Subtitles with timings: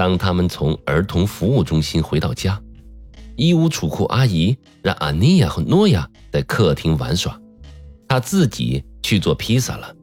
[0.00, 2.58] 当他们从儿童服务中心回到家，
[3.36, 7.38] 衣物储库阿姨让阿尼亚和诺亚在客厅玩耍，
[8.08, 9.94] 她自己去做披萨了。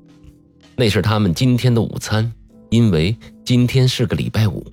[0.76, 2.32] 那是他们今天的午餐，
[2.70, 4.64] 因为今天是个礼拜五。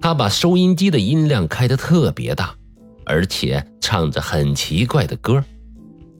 [0.00, 2.56] 他把收音机的音量开得特别大，
[3.04, 5.44] 而且唱着很奇怪的歌，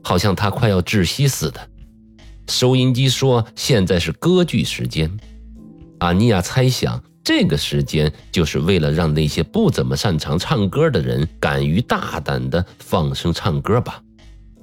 [0.03, 1.71] 好像他快要窒息似的。
[2.49, 5.11] 收音机说现在是歌剧时间。
[6.01, 14.03] 阿尼亚猜想，这个时间就是为了让那些不怎么擅长唱歌的人敢于大胆地放声唱歌吧。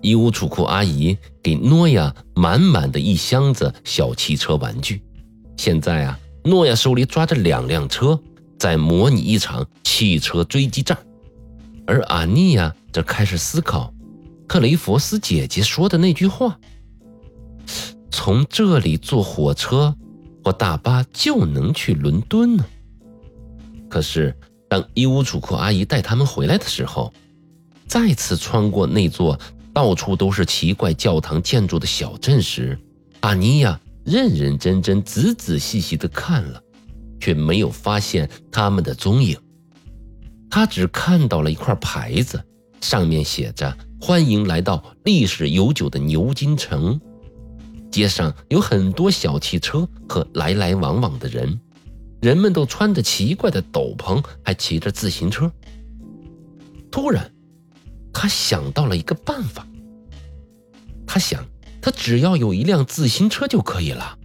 [0.02, 5.02] 衣物储库阿姨给诺亚满满的一箱子小汽车玩具。
[5.58, 8.20] 现在啊，诺亚手里抓着两辆车，
[8.58, 10.98] 在模拟一场汽车追击战，
[11.86, 13.94] 而阿尼亚则开始思考
[14.48, 16.60] 克雷佛斯姐姐说的那句话
[18.12, 19.96] ：“从这里坐火车
[20.44, 22.66] 或大巴就能去伦敦呢。”
[23.90, 24.36] 可是，
[24.70, 27.14] 当衣物储库阿姨带他们回来的时候，
[27.88, 29.40] 再次穿过那座。
[29.74, 32.78] 到处都是奇怪教堂建筑的小镇时，
[33.22, 36.62] 阿尼亚认认真真、仔仔细细地看了，
[37.22, 39.38] 却没有发现他们的踪影。
[40.50, 42.44] 他只看到了一块牌子，
[42.82, 47.00] 上面写着“欢迎来到历史悠久的牛津城”。
[47.92, 51.60] 街上有很多小汽车和来来往往的人，
[52.22, 55.52] 人们都穿着奇怪的斗篷，还骑着自行车。
[56.90, 57.30] 突然。
[58.14, 59.66] 他想到了一个办法。
[61.08, 61.44] 他想，
[61.82, 64.18] 他只要有一辆自行车就可以了。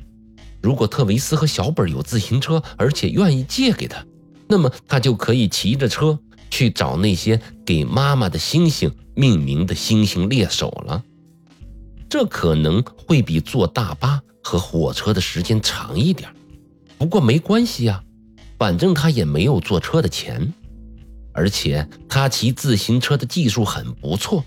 [0.60, 4.04] 如果特维斯和小本有自行车，而且愿意借给他，
[4.48, 6.18] 那么他就可以骑着车
[6.50, 11.04] 去找那些给妈妈的星星命名的星星猎手了。
[12.08, 16.30] 这可能会比坐大巴和火车的时间长一点，
[16.98, 18.02] 不过没关系呀，
[18.58, 20.52] 反正他也没有坐车的钱。
[21.32, 24.42] 而且他骑自行车的技术很不错，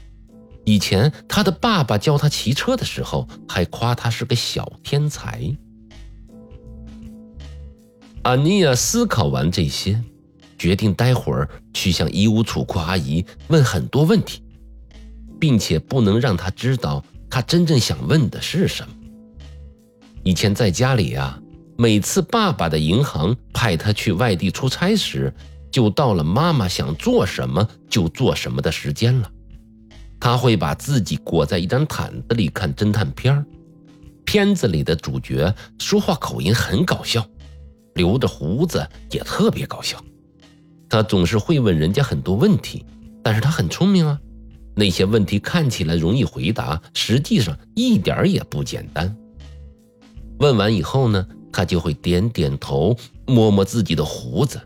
[0.65, 5.55] 以前他的爸爸教他骑车的时候，还夸他是个小天才。
[8.23, 10.03] 阿尼亚思考完这些，
[10.57, 14.41] 决定待会儿去向衣物储库阿姨问很多问题，
[15.39, 18.93] 并且不能让他知道他真正想问的是什么。
[20.23, 21.39] 以前在家里啊，
[21.77, 25.33] 每次爸爸的银行派他去外地出差时。
[25.71, 29.31] 就到了妈妈想做什么就做什么的时间了。
[30.19, 33.45] 他会把自己裹在一张毯子里看侦探片儿
[34.25, 37.23] 片子里的主角说话口音很搞笑，
[37.93, 40.03] 留着胡子也特别搞笑。
[40.89, 42.83] 他总是会问人家很多问题，
[43.23, 44.19] 但是他很聪明啊。
[44.79, 49.13] 那些问题看起来容易回答，实际上一点也不简单。
[50.39, 52.95] 问完以后呢，他就会点点头，
[53.27, 54.57] 摸摸自己的胡子。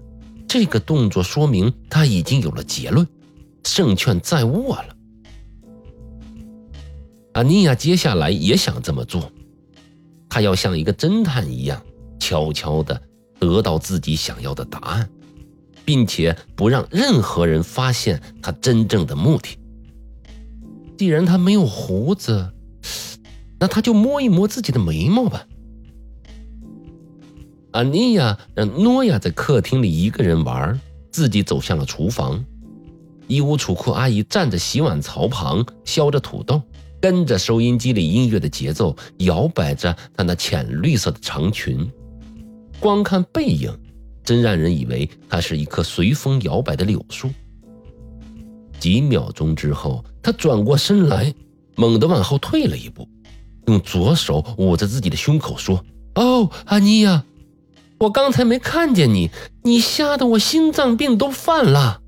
[0.48, 3.08] 这个动作说明他已经有了结论，
[3.64, 4.96] 胜券在握了。
[7.32, 9.32] 阿尼亚接下来也想这么做，
[10.30, 11.82] 他要像一个侦探一样，
[12.20, 13.02] 悄悄地
[13.40, 15.10] 得到自己想要的答案，
[15.84, 19.58] 并且不让任何人发现他真正的目的。
[20.98, 22.52] 既然他没有胡子，
[23.60, 25.46] 那他就摸一摸自己的眉毛吧。
[27.72, 30.80] 阿尼亚让诺亚在客厅里一个人玩，
[31.12, 32.44] 自己走向了厨房。
[33.28, 36.62] 衣物储库阿姨站在洗碗槽旁削着土豆，
[37.02, 41.90] 跟着收音机里音乐的节奏摇摆着她那浅绿色的长裙。
[42.80, 43.76] 光看背影，
[44.24, 47.30] 真让人以为她是一棵随风摇摆的柳树。
[48.84, 51.34] 几秒钟之后，他转过身来，
[51.78, 53.08] 猛地往后退了一步，
[53.68, 55.82] 用左手捂着自己的胸口说
[56.16, 57.24] ：“哦，阿尼亚。”
[58.02, 59.32] 我刚才没看见你，
[59.64, 62.02] 你吓得我心脏病都犯了。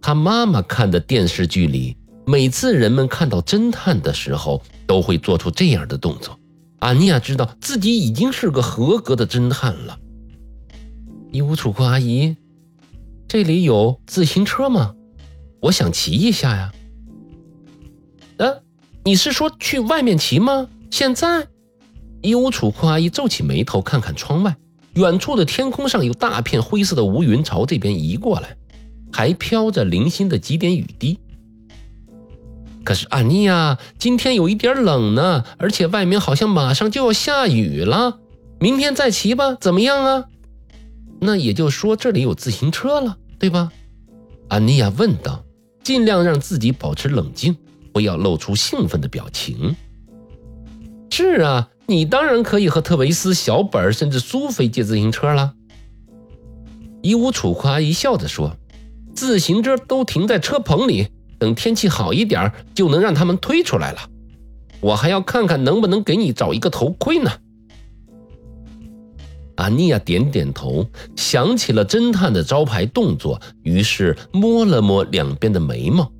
[0.00, 6.38] 他妈妈看的电视剧里，每次人们看到侦探的时候，都会做出这样的动作。
[6.78, 9.98] 阿尼亚知道自己已经是个合格的侦探了。
[11.32, 12.34] 衣物储库阿姨，
[13.26, 14.94] 这里有自行车吗？
[15.60, 16.72] 我想骑一下呀。
[18.38, 18.62] 呃，
[19.04, 20.68] 你是说去外面骑吗？
[20.90, 21.48] 现在？
[22.22, 24.56] 衣物储库阿姨皱起眉头，看看窗外，
[24.94, 28.56] 远处的天空上有大片灰色的乌云朝这边移过来，
[29.12, 31.18] 还飘着零星的几点雨滴。
[32.84, 38.18] 可是安妮亚，今天有一点冷呢，而且外面好像马上就要下雨了。
[38.60, 40.24] 明天再骑吧，怎么样啊？
[41.20, 43.70] 那也就说这里有自行车了，对吧？
[44.48, 45.44] 安妮亚问道，
[45.88, 47.56] 尽量让自己保持冷静，
[47.94, 49.74] 不要露出兴奋的表情。
[51.10, 51.70] 是啊。
[51.86, 55.54] 你当然可以和特维斯、小本甚至苏菲借自行车了。
[57.00, 58.54] 伊乌楚库阿姨笑着说
[59.16, 61.08] ：“自行车都停在车棚里，
[61.38, 64.10] 等天气好一点，就能让他们推出来了。
[64.80, 67.30] 我还要看看能不能给你找一个头盔呢。”
[69.58, 76.10] 阿尼亚点点头，想起了侦探的招牌动作，于是摸了摸两边的眉毛。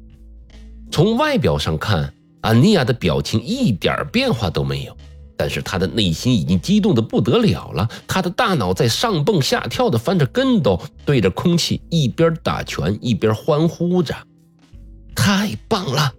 [0.90, 4.96] 从外表上看，阿尼亚的表情一点变化都没有，
[5.37, 7.88] 但是他的内心已经激动的不得了了。
[8.08, 14.17] 他的大脑在上蹦下跳的翻着跟斗，对着空气一边打拳一边欢呼着
[15.14, 16.12] ：“太棒了！”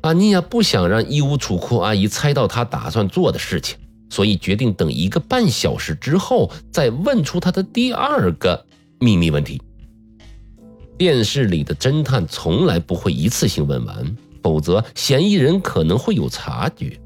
[0.00, 3.76] 阿尼亚不想让义乌楚库阿姨猜到他打算做的事情。
[4.10, 8.64] 所以决定等一个半小时之后再问出他的第二个
[9.00, 9.60] 秘密问题。
[10.96, 16.98] 电视里的侦探从来不会一次性问完，否则嫌疑人可能会有察觉。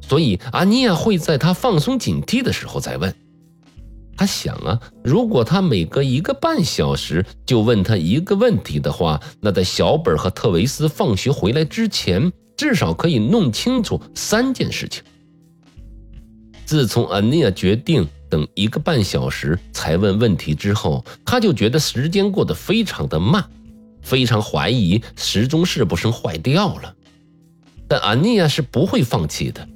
[0.00, 3.14] 所以阿尼亚会在他放松警惕的时候再问。
[4.14, 15.02] 他想啊，如果他每隔一个半小时就问他一个问题的话，那在小本和特维斯放学回来之前，至少可以弄清楚三件事情。
[16.64, 23.44] 自从安妮亚决定等一个半小时才问问题之后，他就觉得时间过得非常的慢，
[24.00, 26.94] 非常怀疑时钟是不是坏掉了。
[27.86, 29.68] 但安妮亚是不会放弃的。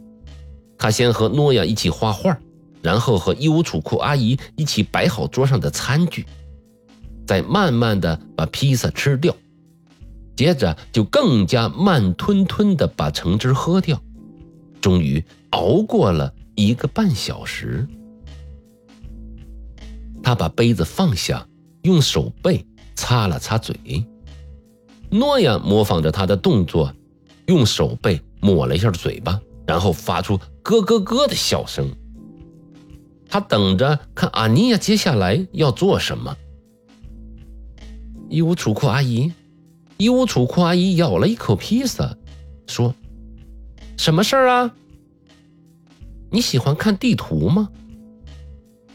[0.79, 2.39] 他先和诺亚一起画画，
[2.81, 6.25] 然后和伊乌楚库阿姨一起摆好桌上的餐具，
[7.27, 9.35] 再慢慢的把披萨吃掉，
[10.35, 14.01] 接着就更加慢吞吞的把橙汁喝掉，
[14.81, 16.33] 终于熬过了。
[16.57, 17.87] 一个半小时，
[20.23, 21.47] 他把杯子放下，
[21.83, 23.77] 用手背擦了擦嘴。
[25.11, 26.93] 诺亚模仿着他的动作，
[27.47, 31.95] 用手背抹了一下嘴巴，然后发出咯咯咯的笑声。
[33.29, 36.35] 他等着看阿尼亚接下来要做什么。
[38.31, 39.31] 伊乌楚库阿姨，
[39.99, 42.17] 伊乌楚库阿姨咬了一口披萨，
[42.67, 42.95] 说
[43.99, 44.75] ：“什么事儿啊？”
[46.31, 47.69] 你喜欢看地图吗？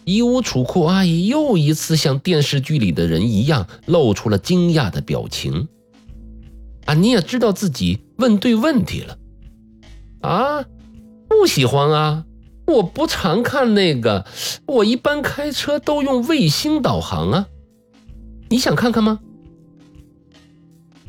[0.03, 5.67] 伊乌楚库阿姨又一次像电视剧里的人一样露出了惊讶的表情。
[6.85, 9.17] 啊，你也知道自己问对问题了。
[10.21, 10.65] 啊，
[11.29, 12.25] 不喜欢啊！
[12.67, 14.25] 我不常看那个，
[14.65, 17.47] 我一般开车都用卫星导航啊。
[18.49, 19.19] 你想看看吗？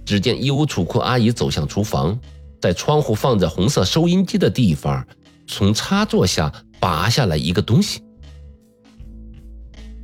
[0.05, 2.19] 只见伊乌楚库阿姨走向厨房，
[2.61, 5.07] 在窗户放着红色收音机的地方。
[5.47, 8.03] 从插座下拔下来一个东西，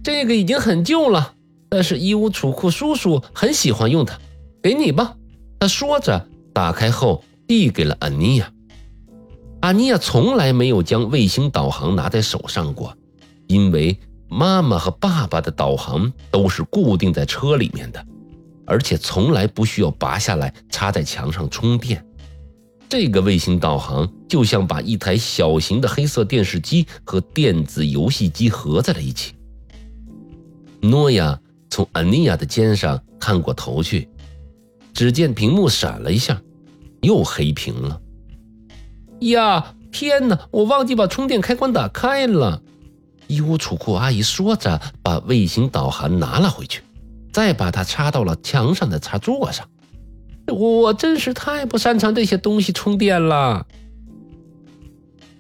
[0.03, 1.35] 这个已经很旧了，
[1.69, 4.19] 但是衣物储库叔叔很喜欢用它，
[4.63, 5.17] 给你吧。
[5.61, 8.53] 他说着，打开后递给了安妮亚。
[9.61, 12.97] 安妮亚从来没有将卫星导航拿在手上过，
[13.49, 13.99] 因为
[14.29, 18.07] 妈妈和爸爸的导航都是固定在车里面的，
[18.67, 22.05] 而且从来不需要拔下来插在墙上充电。
[22.89, 29.35] 这个卫星导航就像把一台小型的黑色电视机和电子游戏机合在了一起。
[30.81, 31.39] 诺亚
[31.69, 34.09] 从安妮亚的肩上探过头去，
[34.95, 36.41] 只见屏幕闪了一下，
[37.03, 38.01] 又黑屏了。
[39.21, 40.39] 呀，天哪！
[40.51, 42.63] 我忘记把充电开关打开了。
[43.27, 46.83] 伊乌楚库阿姨说着，把卫星导航拿了回去，
[47.33, 49.69] 再把它插到了墙上的插座上。
[50.51, 53.67] 我真是太不擅长这些东西充电了。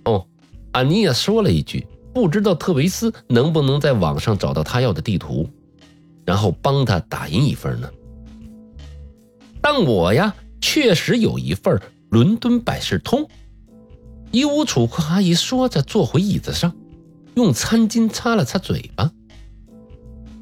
[0.04, 0.26] 哦，
[0.72, 5.48] 安妮亚说了一句：“不知道特维斯能不能在网上找到他要的地图，
[6.24, 7.90] 然后帮他打印一份呢？”
[9.60, 11.76] 但我呀，确实有一份
[12.10, 13.24] 《伦敦百事通》。
[14.30, 16.74] 伊乌楚库阿姨说着，坐回椅子上，
[17.34, 19.10] 用餐巾擦了擦嘴巴。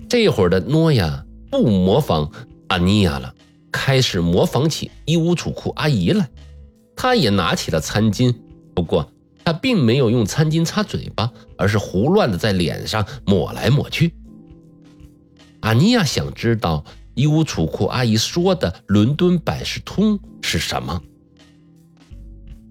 [0.09, 2.31] 这会儿的诺亚不模仿
[2.69, 3.35] 安妮亚了。
[3.77, 6.31] 开始模仿起衣物储库阿姨来，
[6.97, 8.35] 他也拿起了餐巾，
[8.75, 9.13] 不过
[9.45, 14.15] 他并没有用餐巾擦嘴巴，而是胡乱的在脸上抹来抹去。
[15.61, 16.83] 阿尼亚想知道
[17.15, 21.03] 衣物储库阿姨说的“伦敦百事通”是什么？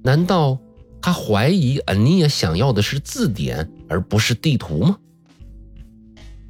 [0.03, 0.57] 难道
[0.99, 4.97] 他怀疑安妮亚想要的是字典而不是地图吗？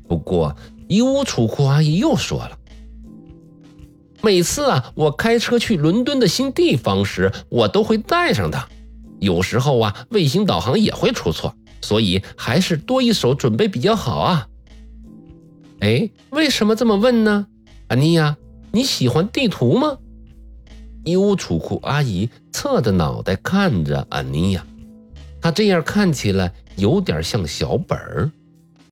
[0.07, 0.55] 不过
[0.87, 2.57] 衣物储库阿姨又说了。
[4.25, 8.67] 每次啊，我开车去伦敦的新地方时，我都会带上它。
[9.19, 14.47] 有时候啊，卫星导航也会出错，所以还是多一手准备比较好啊。
[15.81, 17.45] 哎，为什么这么问呢？
[17.87, 18.35] 安妮亚，
[18.71, 19.99] 你喜欢地图吗？
[21.03, 24.65] 伊乌楚库阿姨侧着脑袋看着安妮亚，
[25.39, 28.31] 她这样看起来有点像小本儿。